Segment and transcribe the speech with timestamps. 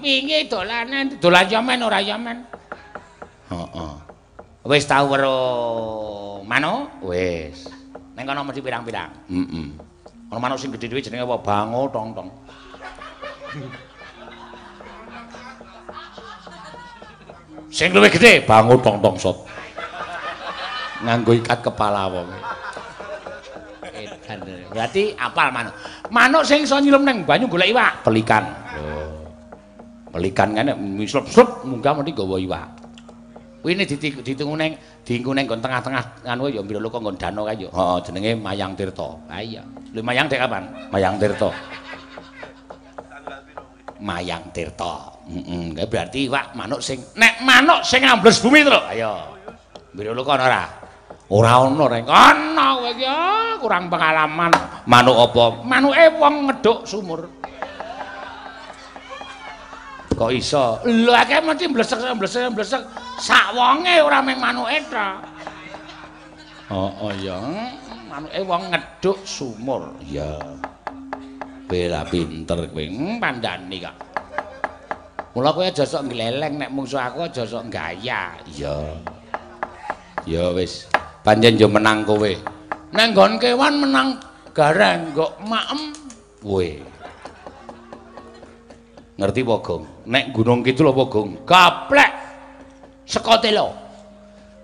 [0.00, 2.46] Wingi dolanan, dolan yomen ora yomen.
[3.50, 3.92] Heeh.
[4.62, 6.94] Wis tau weruh manuk?
[7.02, 7.66] Wis.
[8.14, 9.10] Ning kono mesti pirang-pirang.
[9.26, 9.66] Heeh.
[10.30, 11.42] Ana manuk sing gedhe dhewe jenenge apa?
[11.42, 12.30] Bango tong-tong.
[17.74, 19.42] Sing luwih gedhe bango tong-tong sop.
[21.02, 22.30] Nganggo ikat kepala wong.
[23.90, 24.38] Edan.
[24.70, 25.74] Berarti apal manuk.
[26.14, 28.46] Manuk sing iso nyilem ning banyu golek iwak, pelikan.
[30.10, 32.66] Pelikan kene mislep-slep munggah mesti gawa iwak.
[33.62, 34.72] Kuwi ne ditungu ning
[35.06, 37.68] diengku ning tengah-tengah anu ya mbira kok nggon danau kae ya.
[37.68, 39.08] Heeh, jenenge Mayang Tirta.
[39.28, 39.62] Ha iya.
[39.92, 40.64] Lho Mayang dek kapan?
[40.90, 41.52] Mayang Tirta.
[44.00, 44.94] Mayang Tirta.
[45.28, 48.80] Heeh, mm berarti iwak manuk sing nek manuk sing ambles bumi to.
[48.90, 49.38] Ayo.
[49.92, 50.64] Mbira kok ana ora?
[51.30, 52.08] Ora ana rek.
[52.10, 53.14] Ana kowe iki
[53.62, 54.50] kurang pengalaman.
[54.88, 55.44] Manuk apa?
[55.62, 57.28] Manuke wong ngeduk sumur.
[60.20, 60.76] Kok iso?
[60.84, 62.82] Lho akeh mesti mblesek mblesek mblesek
[63.16, 65.16] sak wonge ora mung manuke tok.
[66.68, 67.40] Oh, oh ya.
[68.04, 69.96] Manuke wong ngeduk sumur.
[70.04, 70.36] Iya.
[71.64, 72.84] Bela pinter kowe.
[72.84, 73.96] Hmm, pandani kok.
[75.32, 78.36] Mula kowe aja sok gleleng nek mungsuh aku aja sok gaya.
[78.44, 78.76] Iya.
[80.28, 80.84] Ya wis.
[81.24, 82.28] Panjen yo menang kowe.
[82.92, 84.20] Nek nggon kewan menang
[84.52, 85.96] gareng kok maem.
[86.44, 86.68] Kowe.
[89.16, 89.84] Ngerti apa, Gong?
[90.08, 91.44] Nek Gunung Kidul apa, Gong?
[91.44, 92.10] Gaplek
[93.04, 93.68] saka tela.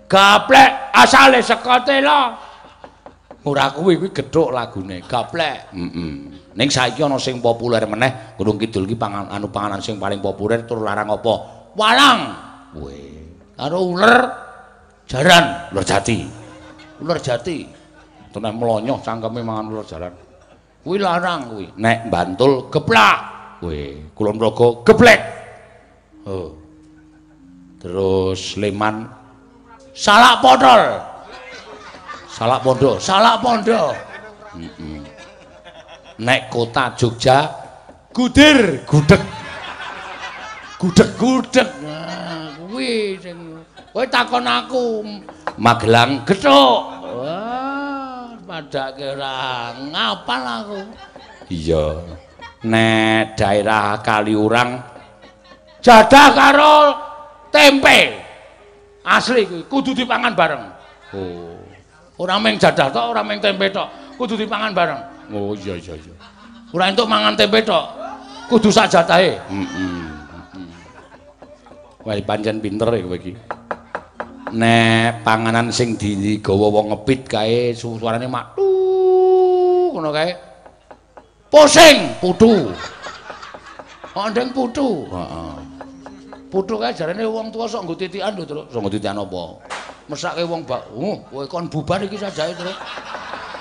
[0.07, 2.19] Gaplek asale saka tela.
[3.47, 5.03] Ora kuwi kuwi gethuk lagune.
[5.05, 5.71] Gaplek.
[5.75, 6.13] Heeh.
[6.57, 10.65] Ning saiki ana sing populer meneh Gunung Kidul iki pangan anu panganan sing paling populer
[10.65, 11.33] tur larang apa?
[11.77, 12.19] Walang.
[12.73, 12.99] Kowe.
[13.53, 14.15] Karo uler
[15.05, 16.19] jaran, uler jati.
[16.97, 17.57] Uler jati.
[18.33, 20.13] Tenan mlonyoh cangkeme mangan uler jaran.
[20.81, 21.65] Kuwi larang kuwi.
[21.77, 23.36] Nek Bantul geplak.
[23.59, 23.81] Kowe
[24.13, 25.21] Kulon Progo geblek.
[26.27, 26.53] Oh.
[27.81, 29.05] Terus Sleman
[29.97, 30.81] salak podol.
[32.37, 33.97] Salak pondo, salak pondo.
[36.21, 37.49] Nek kota Jogja
[38.13, 39.21] gudir, gudeg.
[40.77, 41.65] Gudeg-gudeg.
[42.61, 43.57] Kuwi sing
[43.89, 45.01] kowe takon aku
[45.57, 46.85] Magelang gethuk.
[47.17, 50.79] Wah, padake ora ngapal aku.
[51.49, 51.97] Iya.
[52.65, 54.81] Nek daerah Kaliurang
[55.83, 56.75] jadah karo
[57.53, 58.25] tempe.
[59.07, 60.63] Asli kuwi kudu dipangan bareng.
[61.15, 61.55] Oh.
[62.17, 64.99] Ora mung jadah tok ora mung tempe tok kudu dipangan bareng.
[65.31, 66.15] Oh iya iya iya.
[66.73, 67.87] Ora entuk mangan tempe tok
[68.51, 70.05] kudu sak jatahe heeh
[72.07, 73.35] Wah, pancen pinter ya kowe iki.
[74.55, 78.55] Nek panganan sing digawa wong ngepit kae suarane mak
[79.91, 80.46] ngono kae.
[81.47, 82.75] Pusing putu.
[84.11, 85.07] Ondeng putu.
[85.07, 85.53] Heeh.
[86.51, 88.65] Putu kae jarane wong tuwa sok nggo titikan lho, Truk.
[88.71, 89.43] Sok nggo titikan apa?
[90.07, 92.77] Mesake wong bak, "Oh, kowe kon bubar iki sajae, Truk."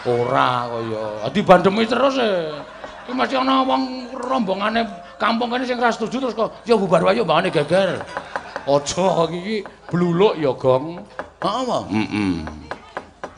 [0.07, 1.31] Ora kaya.
[1.35, 2.31] Dibandemi terus e.
[3.07, 4.87] Iki mesti ana wong rombongane
[5.19, 8.03] kampung kene sing ra setuju terus kok ya bubar wae mbangane geger.
[8.67, 10.99] Aja iki bluluk ya, Gong.
[11.43, 11.79] Heeh, apa?
[11.91, 12.35] Heeh.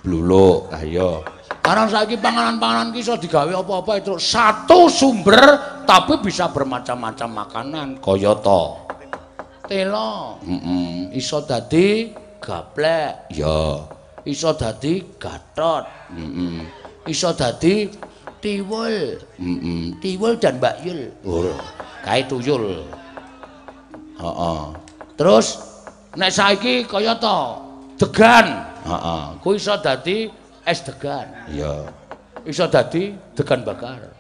[0.05, 0.73] Bluluk.
[0.73, 1.21] Ayo.
[1.69, 5.37] Karena saiki panganan-panganan ki iso digawe apa-apa itu satu sumber
[5.85, 8.89] tapi bisa bermacam-macam makanan kaya to.
[9.69, 10.41] Telo.
[10.49, 11.13] Heeh.
[11.13, 12.09] Iso dadi
[12.41, 13.29] gaplek.
[13.37, 13.85] Ya.
[14.25, 15.85] Iso dadi gatot.
[16.17, 16.65] Heeh.
[17.05, 17.93] Iso dadi
[18.41, 19.21] tiwul.
[19.37, 19.93] Heeh.
[20.01, 21.21] Tiwul dan mbakyul.
[21.29, 21.53] Oh.
[22.01, 22.81] Kae tuyul.
[24.17, 24.61] Heeh.
[25.21, 25.47] Terus
[26.17, 27.61] nek saiki kaya to
[28.01, 28.57] degan.
[28.89, 29.37] Heeh.
[29.45, 31.27] Ku iso dadi es degan.
[31.49, 31.89] Iya.
[32.45, 34.13] Iso dadi degan bakar.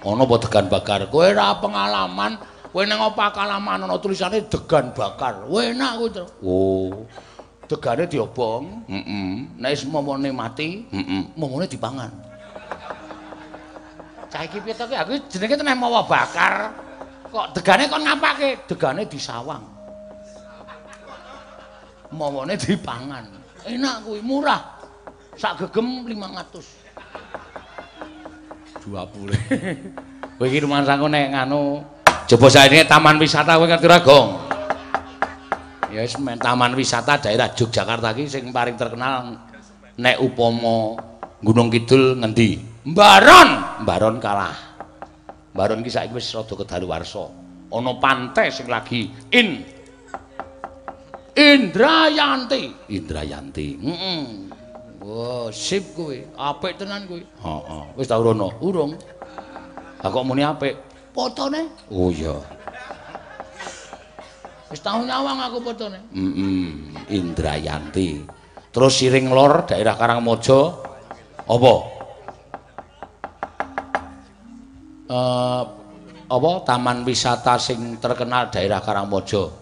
[0.00, 1.10] Ana apa degan bakar?
[1.10, 2.38] Kowe ora pengalaman,
[2.70, 5.42] kowe nang apa kalaman ana tulisane degan bakar.
[5.42, 6.22] Kowe enak kuwi.
[6.46, 7.04] Oh.
[7.70, 8.82] Degane diobong.
[8.90, 9.46] Heeh.
[9.54, 12.10] Nek wis momone mati, heeh, momone dipangan.
[14.26, 14.94] Cah iki piye to ki?
[14.98, 16.74] Aku jenenge tenan mawa bakar.
[17.30, 18.66] Kok degane kon ngapake?
[18.66, 19.62] Degane disawang.
[22.10, 23.39] Mawane dipangan.
[23.68, 24.80] Enak kuwi, murah.
[25.36, 26.80] Sak gegem 500.
[28.80, 30.36] 20.
[30.40, 34.28] Kowe iki rumah sangku nek nganu coba saene taman wisata kowe ngerti ora, Gong?
[35.92, 39.36] Ya wis taman wisata daerah Yogyakarta iki sing paling terkenal
[40.00, 40.96] nek upama
[41.44, 42.56] Gunung Kidul ngendi?
[42.88, 44.56] Mbaron, Mbaron kalah.
[45.52, 47.24] Mbaron iki saiki wis rada kedaluwarsa.
[47.68, 49.60] Ana pantai sing lagi in
[51.40, 52.62] Indrayanti.
[52.92, 53.66] Indrayanti.
[53.80, 54.20] Heeh.
[55.00, 56.28] Wah, sip kuwi.
[56.36, 57.24] Apik tenan kuwi.
[57.24, 57.84] Heeh.
[57.96, 58.52] Wis tau rono?
[58.60, 58.92] Urung.
[60.00, 60.76] Lah kok muni apik?
[61.16, 61.88] Fotone?
[61.88, 62.36] Oh iya.
[64.68, 66.04] Wis tau nyawang aku fotone.
[66.12, 66.64] Heeh,
[67.08, 68.20] Indrayanti.
[68.70, 70.60] Terus Siring Lor daerah Karangmojo
[71.50, 71.74] apa?
[75.10, 75.62] Eh
[76.30, 79.59] apa taman wisata sing terkenal daerah Karangmojo?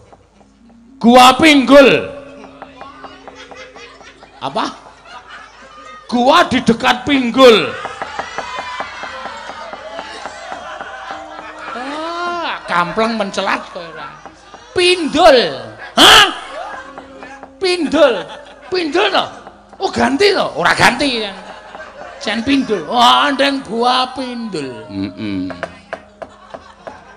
[0.99, 2.11] Gua Pinggul.
[4.43, 4.67] Apa?
[6.11, 7.71] Gua di dekat Pinggul.
[11.71, 14.11] Ah, kampleng mencelat kowe ora.
[14.75, 15.39] Pindul.
[15.95, 16.27] Hah?
[17.63, 18.19] Pindul.
[18.67, 19.25] Pindul to?
[19.79, 20.51] Oh ganti to?
[20.59, 21.35] Ora ganti kan.
[22.19, 22.83] Jan pindul.
[22.91, 24.83] Oh, ndeng gua pindul.
[24.91, 25.47] Heeh.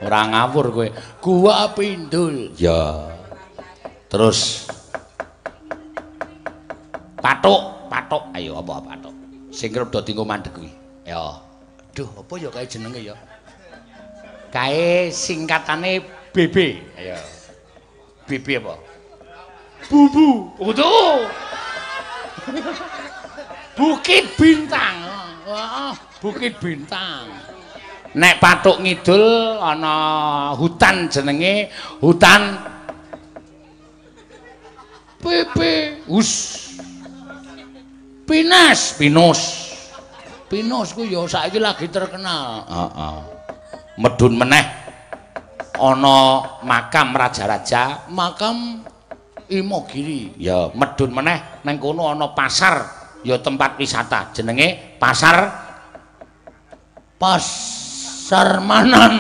[0.06, 0.88] Ora ngawur kowe.
[1.19, 2.55] Gua pindul.
[2.55, 3.12] Ya.
[4.12, 4.69] Terus
[7.23, 8.29] Patuk, patuk.
[8.35, 9.14] Ayo apa patuk?
[9.55, 10.69] Sing kerep do tingko mandeg kuwi.
[11.06, 11.38] Ya.
[11.94, 13.14] Duh, apa ya kae jenenge ya?
[14.50, 16.03] Kae singkatane
[16.35, 16.82] BB.
[16.99, 17.17] Ayo.
[18.26, 18.75] BB apa?
[19.87, 20.50] Bubu.
[20.59, 21.31] Utuh.
[23.79, 24.97] Bukit Bintang.
[25.47, 27.31] Wah, Bukit Bintang.
[28.12, 29.94] Nek Patuk Ngidul ana
[30.53, 31.73] hutan jenenge
[32.03, 32.71] hutan
[35.22, 35.58] PP.
[36.10, 36.30] Us.
[38.26, 39.40] Pinas, Pinus.
[40.50, 42.66] Pinus ku ya saiki lagi terkenal.
[42.66, 43.16] Heeh.
[44.02, 44.64] Medun meneh
[45.78, 48.82] ana makam raja-raja, makam
[49.52, 50.32] Imogiri.
[50.40, 52.88] Ya, medun meneh nang kono ana pasar,
[53.20, 55.36] ya tempat wisata jenenge Pasar
[57.20, 59.14] Pasar Manan.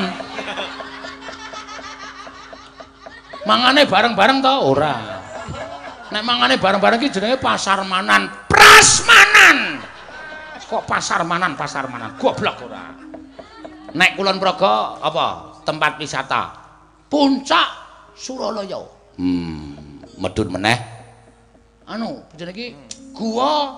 [3.44, 5.21] Mangane bareng-bareng to ora?
[6.12, 9.80] Nek mangane bareng-bareng iki jenenge Pasar Manan, Prasmanan.
[10.60, 12.20] Kok Pasar Manan, Pasar Manan?
[12.20, 12.92] Goblok ora.
[13.96, 15.56] Nek Kulon Progo apa?
[15.64, 16.52] Tempat wisata.
[17.08, 17.68] Puncak
[18.12, 18.84] Suralaya.
[19.16, 20.76] Hmm, medun meneh.
[21.88, 22.68] Anu, jenenge iki
[23.16, 23.72] Gua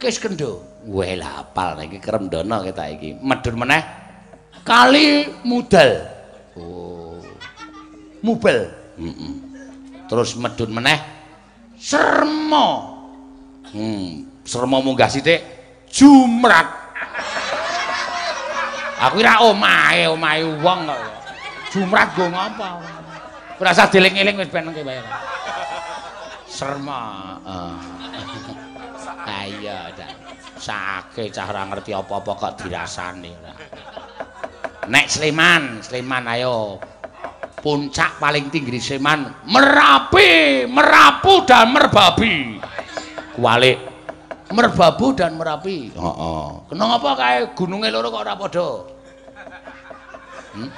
[0.00, 0.64] Kiskendo.
[0.88, 3.20] Wah, lah apal iki Kremdana kita iki.
[3.20, 3.84] Medun meneh
[4.64, 6.08] Kali Mudal.
[6.56, 7.20] Oh.
[8.24, 8.72] Mubel.
[8.96, 9.51] Heeh.
[10.12, 11.00] Terus medun meneh
[11.80, 12.68] Sermo.
[13.72, 15.40] Hmm, Sermo munggah sithik
[15.88, 16.68] Jumrat.
[19.08, 21.00] Aku ora omahe, omahe wong kok.
[21.72, 22.68] Jumrat go ngapa?
[23.56, 25.04] Ora usah dieling-eling wis ben nang bayar.
[26.44, 27.02] Serma.
[27.42, 27.80] Uh.
[29.22, 29.90] Ha iya,
[30.60, 33.32] sake cah ora ngerti apa-apa kok dirasani.
[34.92, 36.76] Nek Sleman, Sleman ayo.
[37.62, 42.58] Puncak paling tinggi di Sleman, Merapi, Merapu dan Merbabi.
[43.38, 43.78] Kualik.
[44.50, 45.94] Merbabu dan Merapi.
[45.94, 46.46] Oh, oh.
[46.66, 48.68] Kenapa kae gununge loro kok ora padha?
[50.52, 50.68] Hmm?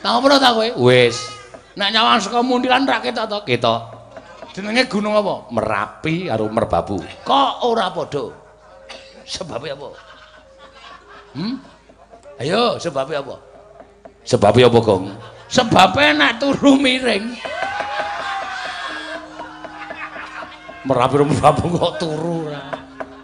[0.00, 0.68] Tak ngono ta kowe?
[0.86, 1.18] Wis.
[1.76, 3.38] Nek nyawang saka mundilan ra ketok to?
[3.44, 3.80] Ketok.
[4.54, 5.50] Jenenge gunung apa?
[5.50, 7.02] Merapi karo Merbabu.
[7.26, 8.30] Kok ora padha?
[9.26, 9.88] Sebabnya apa?
[11.34, 11.54] Hmm?
[12.40, 13.36] Ayo, sebabnya apa?
[14.24, 15.04] Sebabnya apa, Gong?
[15.50, 17.34] Sebabnya nak turu miring.
[20.86, 22.62] Merapi Merbabu kok turu ora.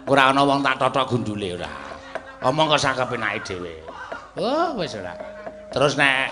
[0.07, 1.71] Ora ana wong tak totok gundule ora.
[2.43, 3.73] Omong kok sakepe nake dhewe.
[4.37, 5.15] Oh, wis ora.
[5.71, 6.29] Terus nek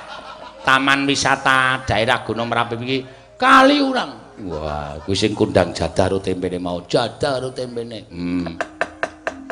[0.67, 2.99] taman wisata daerah Gunung Merapi iki
[3.39, 4.35] kali urang.
[4.51, 8.03] Wah, kuwi sing kundang jadah karo tempene mau, jadah karo tempene.
[8.11, 8.51] Hmm.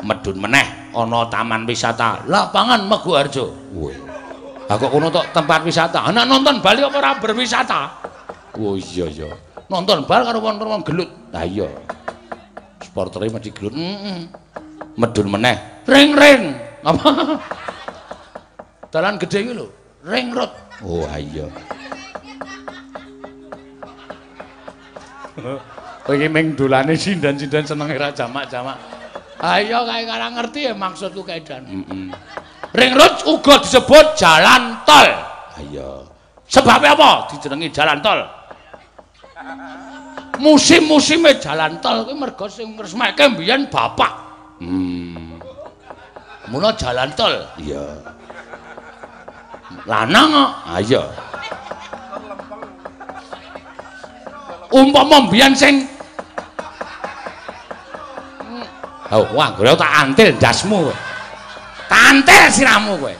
[0.04, 3.72] Medun meneh ana taman wisata lapangan Meguarjo.
[3.72, 4.13] Woi.
[4.64, 6.08] Lah kok kono tok tempat wisata.
[6.08, 7.80] Anak nonton Bali apa ora berwisata?
[8.56, 9.28] Oh iya iya.
[9.68, 11.10] Nonton bal karo wong-wong gelut.
[11.32, 11.68] Lah iya.
[12.80, 13.76] Sportere mesti gelut.
[13.76, 14.24] Heeh.
[14.96, 15.84] Medun meneh.
[15.84, 16.56] Ring-ring.
[16.84, 17.40] Apa?
[18.88, 19.66] Dalan gedhe iki lho.
[20.04, 20.52] Ring road.
[20.84, 21.48] Oh iya.
[26.04, 28.76] Kowe ming dolane sindan-sindan senenge ra jamak-jamak.
[29.40, 31.64] Ayo kae ora ngerti ya maksudku kaedan.
[31.64, 32.12] Heeh.
[32.74, 35.06] Ring road uga disebut jalan tol.
[35.62, 36.10] Ayo.
[36.50, 38.18] Sebabnya apa dijenengi jalan tol?
[40.42, 44.12] Musim-musime jalan tol kuwi mergo sing ngresmeke mbiyen bapak.
[44.58, 45.38] Hmm.
[46.50, 47.46] Mula jalan tol.
[47.62, 47.94] Iya.
[49.86, 50.50] Lanang kok.
[50.66, 51.02] Ha iya.
[54.74, 55.94] Umpama mbiyen sing
[59.14, 60.90] Oh, wah, gue tak antil dasmu
[61.94, 63.14] Tak antil siramu kowe.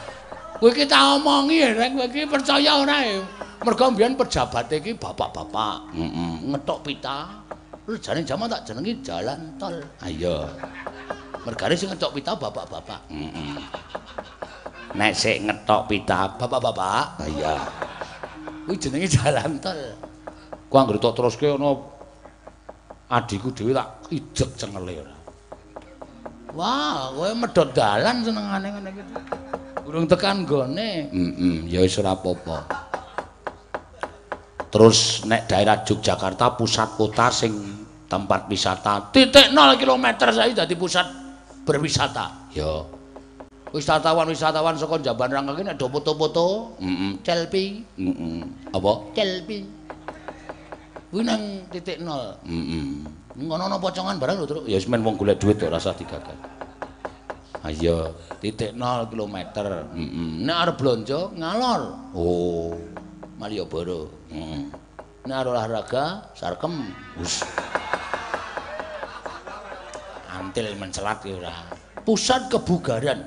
[0.58, 3.22] Kowe iki tak omongi ya, kowe iki percaya ora ya?
[3.62, 7.38] Mergo mbiyen pejabat iki bapak-bapak, heeh, mm ngetok pita.
[7.86, 9.78] Terus jane jaman tak jenengi jalan tol.
[10.02, 10.50] Ha iya.
[11.46, 13.00] Mergane sing ngetok pita bapak-bapak.
[13.14, 13.62] Heeh.
[14.94, 17.54] nek sik ngetok pita bapak-bapak Ah iya.
[18.64, 19.80] kuwi jenenge jalan tol
[20.70, 21.74] ku anggere tok teruske ana
[23.10, 25.13] adikku dhewe tak ijek cengele ora
[26.54, 29.02] wah kowe medhot dalan senengane ngene iki.
[29.84, 32.58] Urung tekan gone heeh ya wis ora apa-apa.
[34.72, 37.52] Terus nek daerah Yogyakarta pusat kota sing
[38.08, 41.06] tempat wisata titik 0 kilometer saya dadi pusat
[41.66, 42.50] berwisata.
[42.54, 42.86] Ya.
[43.74, 47.82] Wisatawan-wisatawan saka Jamban Rangka iki nek do foto-foto heeh selfie.
[47.98, 48.92] Heeh apa?
[49.18, 49.66] Selfie.
[51.10, 55.42] Kuwi nang titik 0 heeh ngono ana pocongan barang lho ya wis men wong golek
[55.42, 56.38] duit ora usah digagal.
[57.64, 59.88] Ayo titik 0 kilometer.
[59.96, 62.12] Heeh nek arep blonjo ngalor.
[62.14, 62.76] Oh
[63.40, 64.28] Malioboro.
[64.30, 64.70] Heeh
[65.26, 66.94] nek arep olahraga sarkem.
[67.18, 67.42] Wis.
[70.30, 71.54] Antil mencelat ya ora.
[72.04, 73.20] Pusat kebugaran.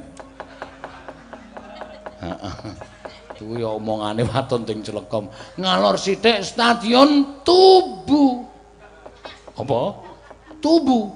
[3.38, 5.30] Kuwi omongane waton ting Celekom.
[5.58, 8.57] Ngalor sithik stadion Tubu.
[9.58, 9.82] Apa?
[10.62, 11.10] Tubu.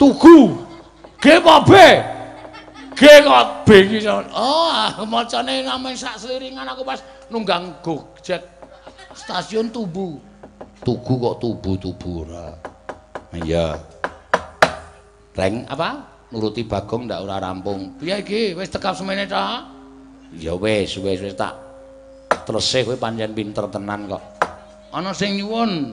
[0.00, 0.56] Tugu.
[1.22, 1.72] G apa B?
[2.96, 4.08] G kok B iki.
[4.08, 4.72] Oh,
[5.06, 8.42] macane name sak seliringan aku pas nunggang Gojek.
[9.12, 10.16] Stasiun Tubu.
[10.82, 12.56] Tugu kok Tubu Tubu ora.
[13.36, 13.76] Iya.
[15.36, 16.08] Reng apa?
[16.32, 18.00] Nuruti Bagong ndak ora rampung.
[18.00, 18.42] Piye iki?
[18.56, 19.68] Wis tekap semene ta?
[20.32, 21.52] Ya wis, wis wis tak
[22.48, 24.22] tresih kowe pancen pinter tenan kok.
[24.92, 25.92] Ana sing nyuwun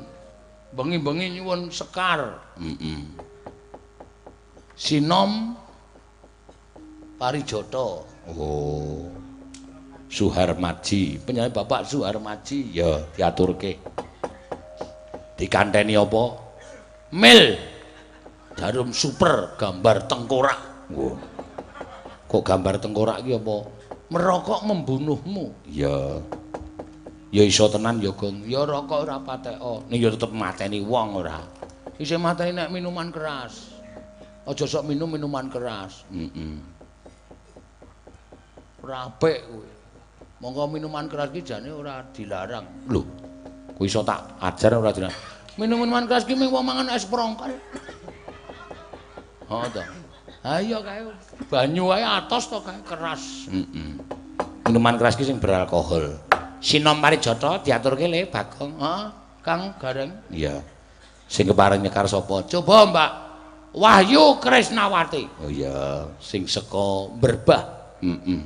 [0.73, 2.39] bengi-bengi nyuwun sekar.
[2.59, 3.01] Heeh.
[4.75, 5.55] Sinom
[7.19, 8.07] Parijata.
[8.35, 9.11] Oh.
[10.09, 13.77] Suharmaji, penyanyi Bapak Suharmaji ya diaturke.
[15.37, 16.23] Dikanteni apa?
[17.13, 17.59] Mil.
[18.57, 20.59] Jarum super gambar tengkorak.
[20.89, 21.13] Wow.
[22.25, 23.79] Kok gambar tengkorak iki apa?
[24.09, 25.53] merokok membunuhmu.
[25.69, 26.19] Ya.
[27.29, 28.41] Ya iso tenan ya, Gong.
[28.49, 29.85] Ya rokok ora pateko.
[29.85, 31.37] Ning ya tetep mateni wong ora.
[32.01, 33.69] Isih mateni nek minuman keras.
[34.49, 36.09] Aja sok minum minuman keras.
[36.09, 36.57] Heeh.
[38.81, 39.69] Ora apik kuwi.
[40.41, 42.65] Monggo minuman keras iki jane ora dilarang.
[42.89, 43.05] Lho.
[43.77, 45.17] Kuwi iso tak ajar ora dilarang.
[45.61, 47.53] Minum minuman keras iki mung mangan es prongkol.
[49.53, 49.85] Oh, to.
[50.49, 51.03] Ha iya kae
[51.45, 53.45] banyu wae atos to kae keras.
[53.53, 54.01] Heeh.
[54.65, 56.28] Minuman keras ki sing beralkohol.
[56.59, 58.75] Sinom Parijata diaturke le Bagong.
[58.75, 59.05] Heeh,
[59.43, 60.11] Kang Gareng.
[60.31, 60.59] Iya.
[61.29, 62.43] Sing kepareng nyekar sapa?
[62.47, 63.11] Coba Mbak
[63.77, 65.29] Wahyu Krisnawati.
[65.45, 67.95] Oh iya, sing saka Berbah.
[68.01, 68.41] Heeh.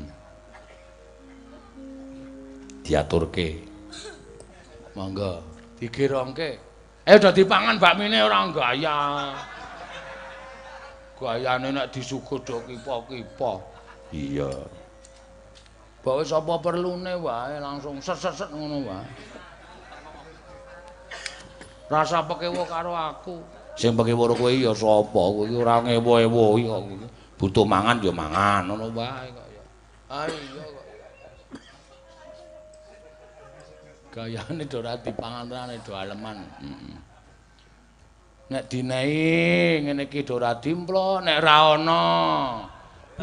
[2.83, 3.63] Diaturke.
[4.93, 5.41] Monggo,
[5.79, 6.49] dikirongke.
[7.03, 8.99] Eh udah dipangan bakmine ora gaya.
[11.23, 13.53] gayane nek disuguh do kipa-kipa.
[16.03, 19.07] Bae sapa perlune wae langsung set-set ngono wae.
[21.87, 23.39] Rasa pekewo karo aku.
[23.79, 25.15] Sing pekewo karo kowe ya sapa?
[25.15, 26.83] Kowe iki ora ngewo-ewo kok.
[27.39, 29.63] Butuh mangan ya mangan ngono wae kok ya.
[30.11, 30.85] Ah iya kok.
[34.13, 36.37] Gayane do ora dipangan do aleman.
[36.59, 37.13] Heeh.
[38.53, 42.03] nek dinehi ngene iki ora dimplo nek ra ana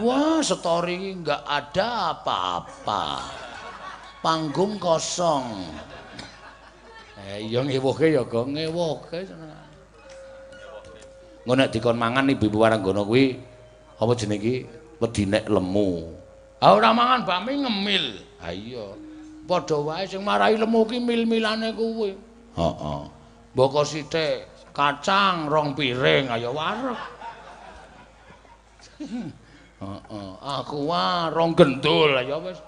[0.00, 3.24] wah story enggak ada apa-apa.
[4.20, 5.68] Panggung kosong.
[7.20, 9.28] Eh iya ngewuhke ya go ngewuhke
[11.40, 13.34] ngono nek dikon mangan ibu-ibu waranggana kuwi
[13.96, 14.56] apa jenenge iki?
[15.00, 16.12] Wedi nek lemu.
[16.60, 18.06] Ah ora mangan bakmi ngemil.
[18.44, 18.92] Ha iya.
[19.48, 22.12] Padha wae sing marahi lemu ki mil-milane kuwi.
[22.54, 23.00] Heeh.
[23.56, 27.00] Mboko sithik kacang rong piring ayo wareg.
[29.80, 32.60] Heeh, aku wae rong gendul ya wis.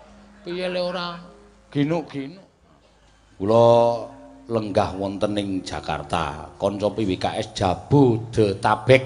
[0.43, 1.21] Piye le ora
[1.69, 2.41] ginuk-ginuk.
[3.37, 3.69] Kula
[4.49, 9.03] lenggah wonten ing Jakarta, kanca PWKS Jabodetabek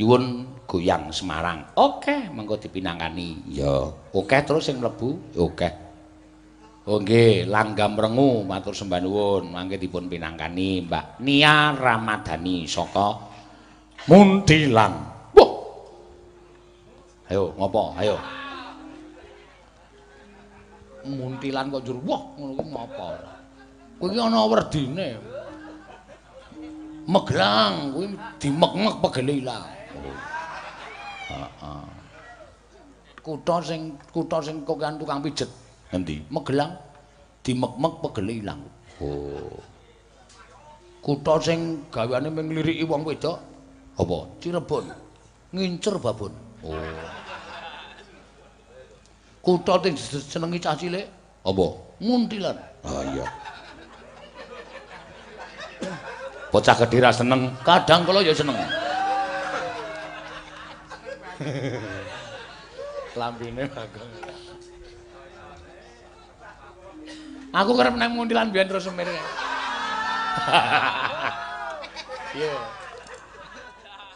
[0.00, 0.24] nyuwun
[0.64, 1.76] goyang Semarang.
[1.76, 3.52] Oke, mengko dipinangkani.
[3.52, 5.68] Ya, oke terus sing mlebu, oke.
[6.84, 13.32] Oh nggih, langgam rengu matur sembah nuwun, mangke dipun pinangkani Mbak Nia Ramadhani saka
[14.04, 15.13] Muntilan.
[17.32, 17.96] Ayo ngopo?
[17.96, 18.16] Ayo.
[21.04, 23.06] Muntilan kok njur wah ngono kuwi ngopo?
[24.00, 25.08] Kuwi ana werdine.
[27.04, 28.06] Meglang kuwi
[28.40, 29.64] dimek-mek pegele ilang.
[31.28, 31.84] Heeh.
[33.24, 35.48] Kutha sing kutha sing kokan tukang pijet
[35.96, 36.20] Endi?
[36.28, 36.76] Magelang
[37.40, 38.60] dimek-mek pegele ilang.
[39.00, 39.56] Oh.
[41.00, 43.40] Kutha sing gaweane mung ngliriki wong wedok
[43.96, 44.16] apa?
[44.40, 44.84] Cirebon.
[45.56, 46.43] Ngincer babon.
[46.64, 46.80] Oh.
[49.44, 51.04] Kutha sing senengi cah cilik
[51.44, 51.66] apa?
[52.00, 52.56] Muntilan.
[52.80, 53.28] Ah iya.
[56.48, 58.56] Bocah gedhe ra seneng, kadang kala ya seneng.
[63.20, 64.10] Lambine bagong.
[67.54, 69.06] Aku kerep nang muntilan biyen terus semir.
[72.34, 72.50] Iya.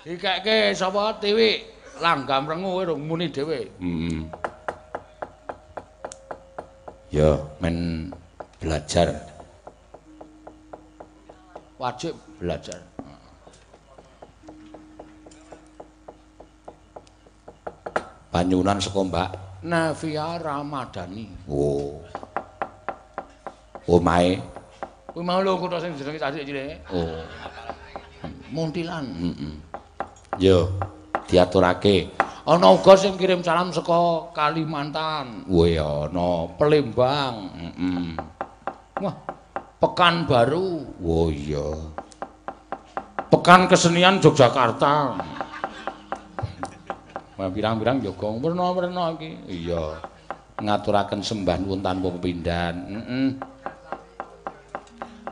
[0.02, 1.62] Dikeke sapa Tiwi
[2.00, 3.70] langgam rengu kowe rung muni dhewe.
[3.82, 4.22] Heeh.
[7.08, 8.08] Ya, men
[8.60, 9.16] belajar.
[11.78, 12.82] Wajib belajar.
[18.28, 19.30] Panyunan saka Mbak
[19.64, 21.26] Navia Ramadhani.
[21.48, 22.04] Oh.
[23.88, 24.36] Omahe.
[25.16, 26.76] Kuwi mau lho kutho sing jenenge cilik.
[26.92, 27.24] Oh.
[28.52, 29.06] Muntilan.
[29.16, 29.54] Heeh.
[30.38, 30.70] Yo,
[31.28, 32.16] diaturake.
[32.48, 35.44] Ana uga sing kirim salam saka Kalimantan.
[35.44, 37.36] Wah, ana Palembang.
[37.52, 38.16] Heeh.
[39.04, 39.14] Wah,
[39.78, 40.98] Pekanbaru.
[41.04, 41.70] Oh iya.
[43.28, 45.14] Pekan Kesenian Yogyakarta.
[47.38, 49.30] Pirang-pirang yoga werna-werna iki.
[49.46, 50.02] Iya.
[50.58, 52.74] Ngaturaken sembah nuwun tanpa pepindhan.
[52.90, 53.28] Heeh.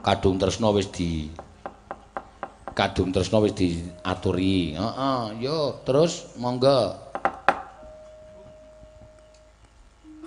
[0.06, 1.26] Kadung tresna wis di
[2.76, 4.76] Kadung tresna wis diaturi.
[4.76, 6.92] Heeh, yo terus monggo.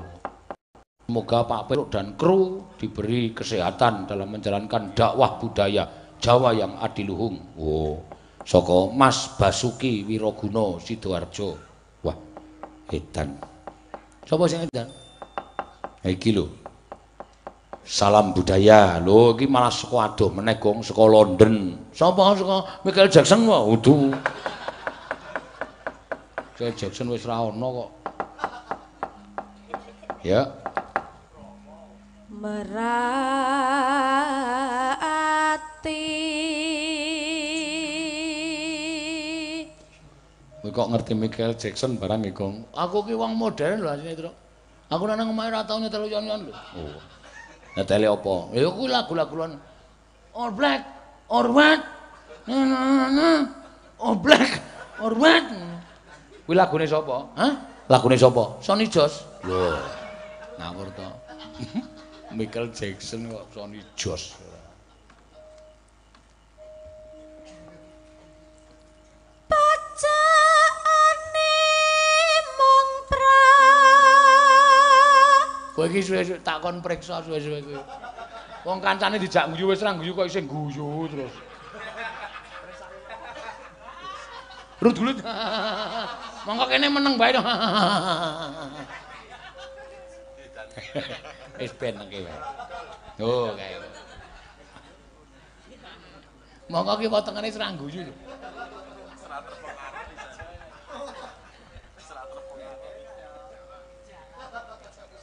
[1.07, 5.87] Semoga Pak Peruk dan kru diberi kesehatan dalam menjalankan dakwah budaya
[6.19, 7.55] Jawa yang adiluhung.
[7.55, 8.03] Oh.
[8.43, 11.55] Saka Mas Basuki Wiraguna Sidoarjo.
[12.03, 12.19] Wah,
[12.91, 13.56] edan.
[14.27, 14.91] Sapa sing edan?
[16.03, 16.51] Ha iki lho.
[17.87, 18.99] Salam budaya.
[18.99, 21.79] Lho iki malah saka adoh meneh gong saka London.
[21.95, 23.63] Sapa saka Michael Jackson wae?
[23.71, 24.11] Udu.
[26.51, 27.89] Michael Jackson wis ra ono kok.
[30.27, 30.43] Ya.
[32.37, 32.97] merati
[40.77, 42.69] kok ngerti Michael Jackson barang Gong?
[42.77, 44.29] Aku ki wong modern lho asline, Tru.
[44.93, 46.53] Aku nang omahe ra tau nyetel yon-yon lho.
[46.53, 47.01] Oh.
[47.73, 48.35] Nyeteli apa?
[48.53, 49.57] Ya kuwi lagu-laguan
[50.37, 50.85] All Black
[51.33, 51.81] or What?
[52.45, 53.29] Na na na.
[53.97, 54.61] All Black
[55.01, 55.45] or What?
[56.45, 57.25] Kuwi lagune sapa?
[57.33, 57.53] Hah?
[57.89, 58.61] Lagune sapa?
[58.61, 59.25] Sonny Josh.
[59.49, 59.81] Lho.
[60.61, 61.09] Ngawur to.
[62.37, 64.37] Michael Jackson kok Sonny Josh.
[75.77, 77.77] Kowe iki suwe-suwe takon priksa suwe-suwe kowe.
[78.65, 81.29] Wong kancane dijak guyu wis ra guyu kok isih guyu terus.
[84.81, 85.21] Rut-rut.
[86.49, 87.29] Monggo kene meneng bae.
[91.61, 92.41] Wis ben iki wae.
[93.21, 93.77] Oh, kae.
[96.73, 98.13] Monggo ki wis ra guyu lho.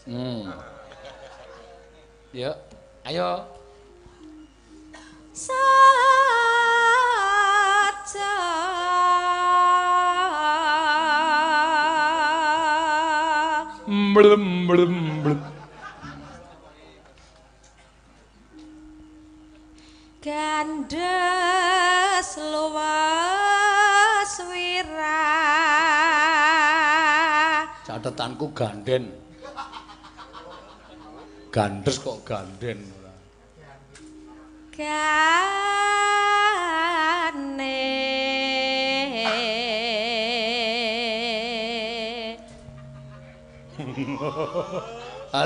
[0.05, 0.53] Hmm.
[2.37, 2.53] Yuk,
[3.09, 3.41] ayo.
[5.33, 5.57] saja
[13.89, 14.93] Mblem mblem
[15.25, 15.41] mblem.
[20.21, 25.25] gandes luwes wira
[27.89, 29.24] Catetanku ganden.
[31.55, 33.15] Gandes kok ganden ora.
[34.75, 35.95] gane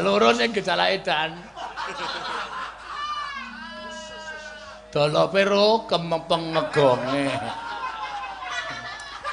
[0.00, 1.36] loro sing gejala edan.
[4.88, 7.28] Dolope ro kemepeng ngegonge.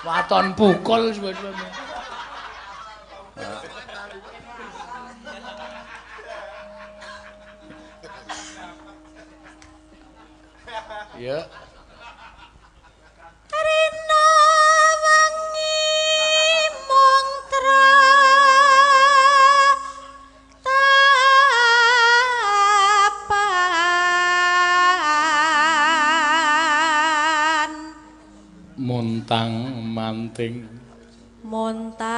[0.03, 1.84] Waton pukul suwe-suwe.
[11.15, 11.47] Ya.
[13.47, 14.25] Rina
[14.99, 15.79] wengi
[16.91, 17.87] mung tra
[27.15, 27.71] tapan
[28.75, 30.67] Muntang manting
[31.47, 32.14] montang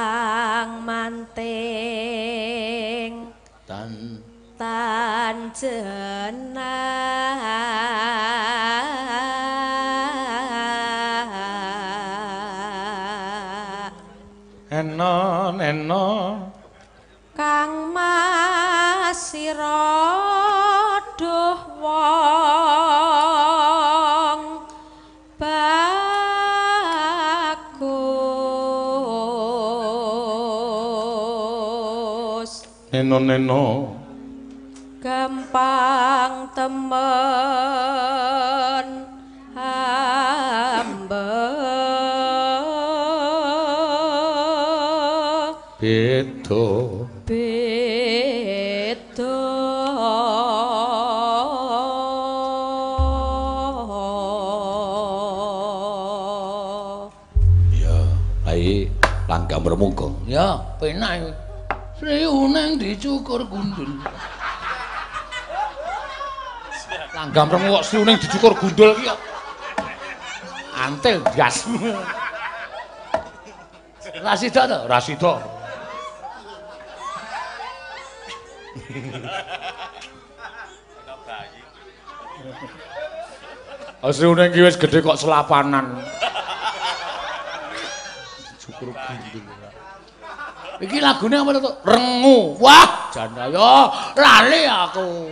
[33.08, 33.96] bagus neno neno.
[35.00, 36.96] Gampang temen
[39.56, 41.24] hamba.
[45.80, 46.66] Beda.
[47.24, 47.78] Beda.
[57.72, 57.96] Ya
[58.44, 58.90] ae
[59.30, 61.37] langgam remuga Ya, penak
[62.08, 62.24] iki.
[62.24, 64.00] Sri Uneng dicukur gundul.
[67.18, 69.18] langgam remuga kok siuning dicukur gundul ki kok
[70.78, 71.66] antil gas
[74.18, 74.78] Rasida to?
[74.90, 75.32] rasida
[83.98, 85.98] Asri uneng ki wis gedhe kok selapanan.
[88.62, 89.42] Cukur gundul.
[90.88, 91.72] Iki lagune apa to?
[91.84, 92.56] Rengu.
[92.56, 95.28] Wah, jandaya lali aku.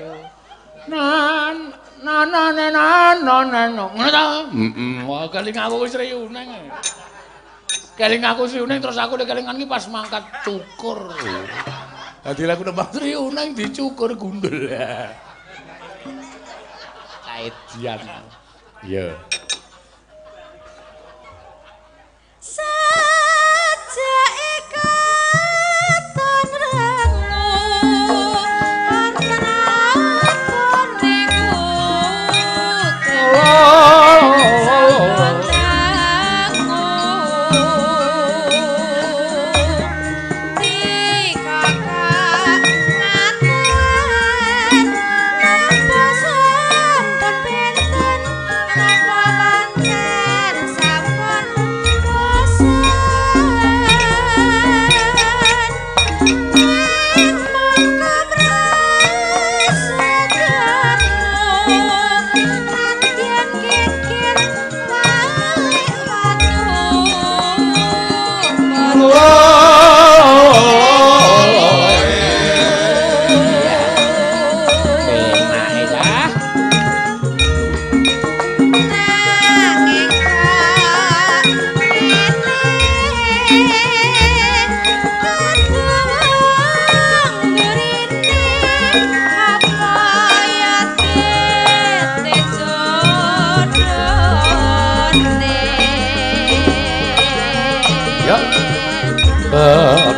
[0.92, 1.72] Nan
[2.04, 3.72] nan nan nan nan nan.
[3.72, 4.44] Ngono ta?
[4.52, 5.08] Heeh.
[5.08, 6.68] Wah, keling aku wis Sri Uneng.
[7.96, 11.16] Keling aku Sri Uneng terus aku kelingan iki pas mangkat cukur.
[12.20, 14.68] Dadi lagu nembang Sri Uneng dicukur gundul.
[17.26, 18.00] Kaedian.
[18.84, 19.16] Iya.
[19.16, 19.35] Sajak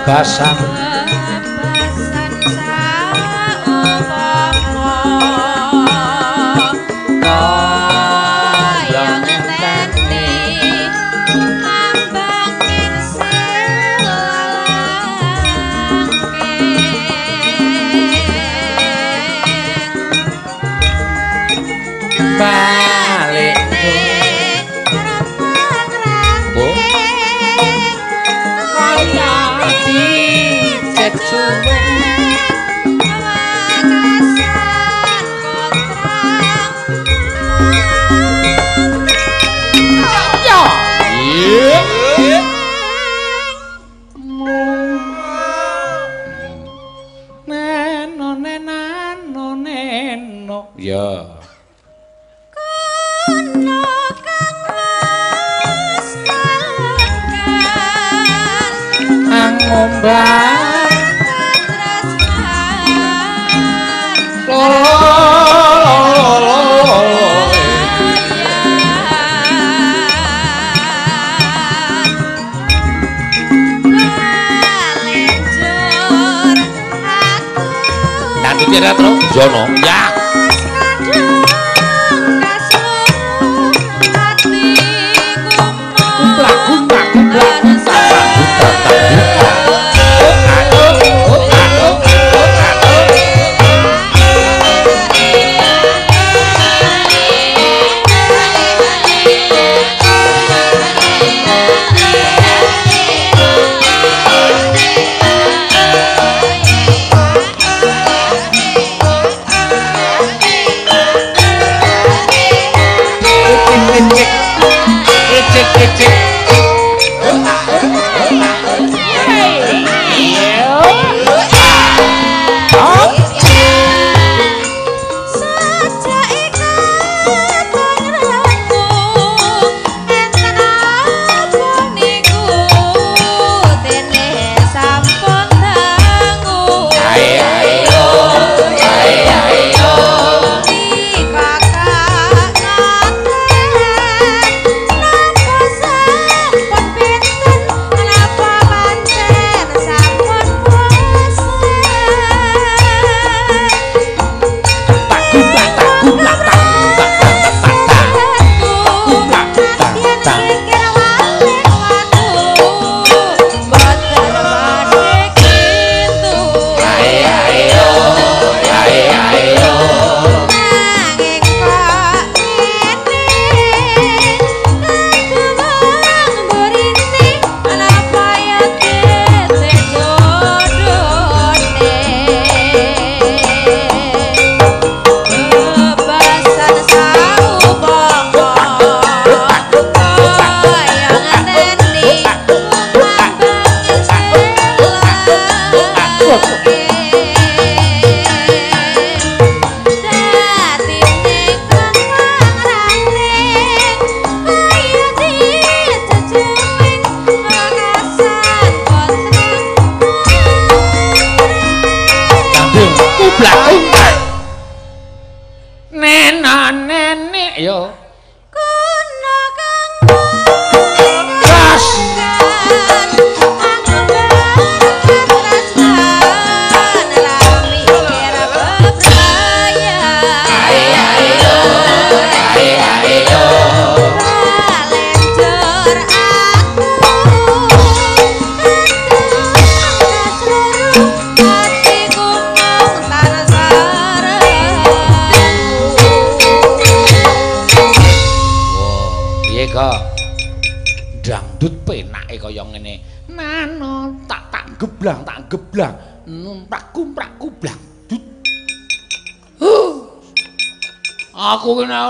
[0.08, 0.77] passava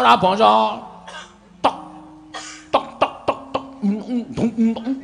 [0.09, 0.53] ora bangsa
[1.61, 1.77] tok
[2.73, 3.65] tok tok tok tok.
[3.85, 4.53] Dung dung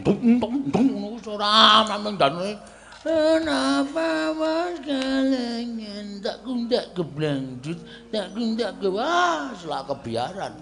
[0.01, 2.57] dung dung dung ora mameng dane.
[3.05, 7.77] Kenapa mas kalengan tak kundak geblang dut
[8.09, 10.57] tak kundak ke wah selak kebiaran.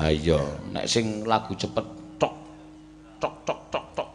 [0.00, 0.40] Ayo,
[0.72, 1.84] nek sing lagu cepet
[2.16, 2.32] tok
[3.20, 4.08] tok tok tok tok.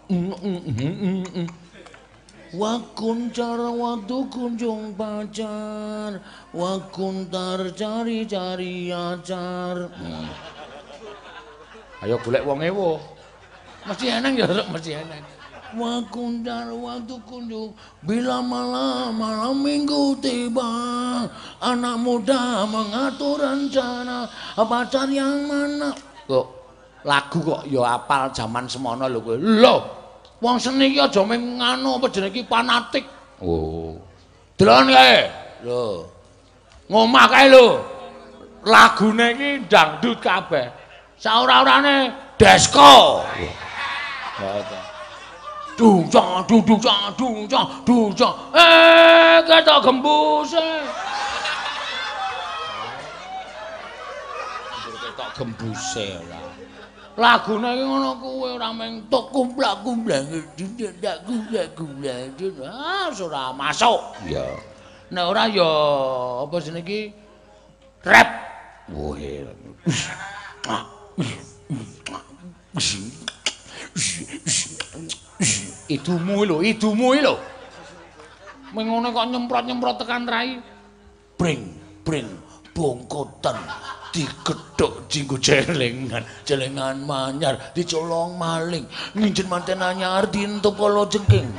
[2.54, 6.22] Wakuncar waktu kunjung pacar.
[6.54, 9.90] Wakuntar cari-cari acar.
[9.90, 10.30] Hmm.
[12.06, 13.02] Ayo golek wong ewo.
[13.90, 15.26] Mesti eneng ya mesti eneng.
[15.74, 17.74] Wakuntar waktu kunjung.
[18.06, 20.70] Bila malam malam minggu tiba
[21.58, 25.90] Anak muda mengatur rencana Pacar yang mana.
[26.30, 26.46] Kok
[27.02, 29.42] lagu kok ya apal zaman semono lho kowe.
[29.42, 30.03] Lho
[30.44, 33.08] Wong seni iki aja mung nganu apa jenenge iki fanatik.
[33.40, 33.96] Oh.
[34.60, 35.32] Delon kae.
[35.64, 36.04] Lho.
[36.92, 37.80] Ngomah kae lho.
[38.68, 40.68] Lagune iki dangdut kabeh.
[41.16, 43.24] Saora-orane desko.
[45.80, 48.36] Dung cang dung dung cang dung cang dung cang.
[48.52, 50.68] Eh, ketok gembuse.
[54.92, 56.53] Ketok gembuse lah.
[57.14, 60.34] Lagune iki ngono kuwe ora meng tok kumplak-kumplak
[60.98, 62.34] ndak kumplak-kumplak
[62.66, 64.02] ah ora masuk.
[64.26, 64.46] Ya
[65.14, 65.70] nek ora ya
[66.42, 66.82] apa jenenge?
[66.82, 67.02] Iki
[68.02, 68.30] rap
[68.90, 69.14] wah
[75.86, 77.36] idumu lho idumu lho.
[78.74, 80.58] Meng ngono kok nyemprot-nyemprot tekan rai.
[81.38, 81.62] Bring
[82.02, 82.26] bring
[82.74, 83.58] bongkotan
[84.14, 86.22] digedhok jinggo jelengan.
[86.46, 88.86] Jelengan manyar dicolong maling.
[89.18, 91.50] Nginjen manten anyar dientup kala jengking.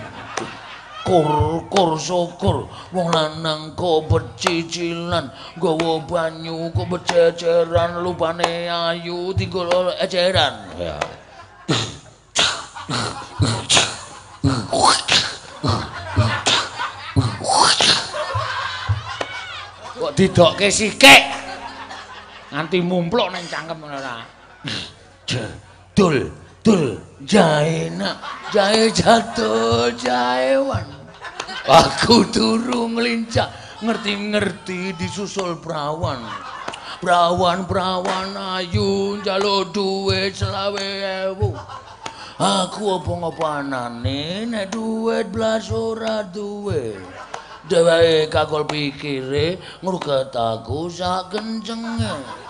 [1.04, 2.70] Kur kur syukur.
[2.94, 5.28] Wong lanang kok becicilan.
[5.58, 10.96] Gawa banyu kok bececeran lupane ayu tinggal eceran ya.
[19.94, 21.34] Kok didokke sikik
[22.54, 24.22] nganti mumpluk ning cangkem ora.
[25.94, 26.30] Dul,
[26.62, 28.22] dul, jae nak,
[28.54, 30.86] jae jatuh, jae wan.
[31.66, 33.50] Aku turu ngelincak,
[33.82, 36.22] ngerti-ngerti disusul prawan.
[37.02, 40.88] Prawan-prawan ayu njaluk duit selawe
[41.26, 41.50] ewu.
[42.34, 46.96] Aku apa ngopanane nek duit blas ora duwe.
[47.64, 52.43] Dheweke kakul pikire ngruget aku sak kencenge.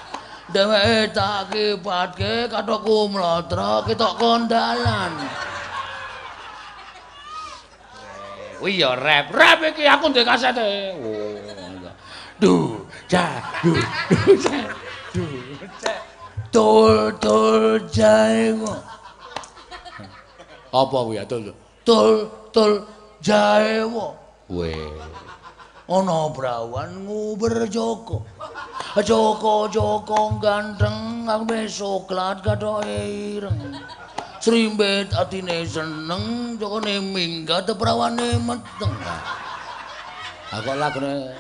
[0.52, 5.12] Dheweke tak kipatke kathokku mlotra ketok kondalan
[8.62, 10.96] Oh iya rap, rap iki aku ndek kasete.
[10.96, 11.36] Oh.
[12.40, 12.80] Du,
[13.12, 13.80] ja, du, du,
[14.40, 14.64] ja,
[15.12, 15.24] du,
[15.84, 15.94] ja.
[16.54, 18.78] Tul, tul, jae kok.
[20.70, 21.50] Apa kuwi ya tul?
[21.82, 22.86] Tul, tul,
[23.18, 24.12] jae kok.
[24.54, 24.78] Weh.
[25.90, 28.22] Ana brawan nguber Joko.
[29.02, 32.86] Joko Joko ganteng ame soklat gathoke
[33.34, 33.74] ireng.
[34.38, 38.94] Srimbet atine seneng jokone minggat prawane meteng.
[40.54, 41.34] Aku lagune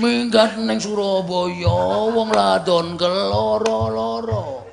[0.00, 4.64] minggat ning Surabaya wong ladon keloro-loro.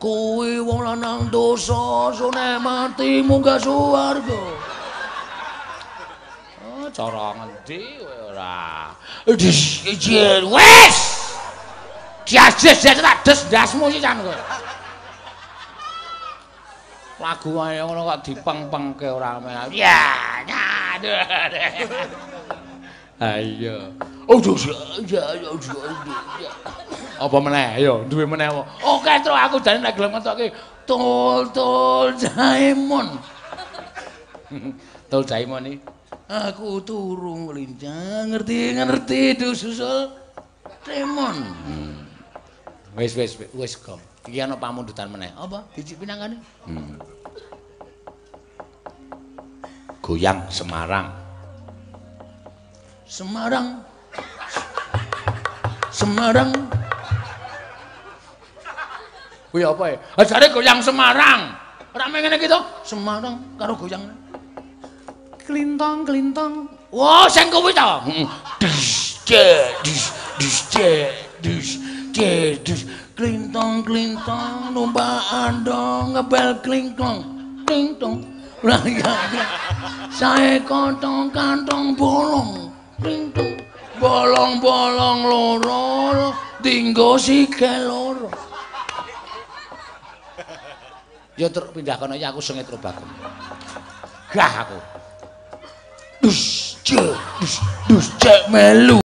[0.00, 4.40] Kuwi wong lanang dosa sune mati munggah swarga.
[6.64, 8.88] Oh, cara ngendi kowe ora?
[9.28, 11.21] Wis.
[12.26, 14.36] Diajes jas tak des ndasmu sih jan kowe.
[17.22, 19.54] Lagu wae ngono kok dipeng-pengke ora meh.
[19.74, 20.02] Ya,
[20.98, 21.22] aduh.
[23.22, 23.94] Ayo.
[24.26, 24.38] Oh,
[25.06, 25.50] ya ya
[26.42, 26.50] ya.
[27.22, 27.78] Apa meneh?
[27.78, 28.50] Ayo, duwe meneh?
[28.82, 30.50] Oke, terus aku jane nek gelem ngetokke
[30.82, 33.22] tol tol Jaimon.
[35.06, 35.78] tol Jaimon iki.
[36.32, 40.10] Aku turu ngelincang, ngerti ngerti dususul
[40.82, 41.36] Demon.
[41.38, 42.11] Hmm.
[42.92, 43.96] Wis wis wis kok.
[44.28, 45.32] Iki ana pamundutan meneh.
[45.32, 45.64] Apa?
[45.72, 46.36] Dicik pinangane?
[46.68, 47.00] Hmm.
[50.04, 51.08] Goyang Semarang.
[53.08, 53.80] Semarang.
[55.88, 56.50] Semarang.
[59.52, 59.96] Kuwi apa ya?
[60.20, 61.40] Ajare goyang Semarang.
[61.96, 62.60] Ora ngene iki to?
[62.84, 64.04] Semarang karo goyang.
[65.40, 66.68] Klintong klintong.
[66.92, 67.90] Wah, sing kuwi to.
[68.04, 68.28] Heeh.
[68.60, 69.16] Dis
[69.80, 70.04] dis
[70.36, 70.56] dis
[71.40, 71.91] dis.
[72.12, 72.84] Jedus
[73.16, 77.24] klintong klintong numpak andong ngebel klingklong
[77.64, 78.20] klingtong
[78.60, 79.14] lah ya
[80.12, 82.68] sae kantong kantong bolong
[83.00, 83.56] klingtong
[83.96, 88.30] bolong bolong loro dinggo sikil loro
[91.32, 93.08] Ya truk pindah kono ya aku sengit robaku.
[94.36, 94.78] Gah aku.
[96.20, 97.54] Dus, cek, dus,
[97.88, 99.00] dus, cek melu.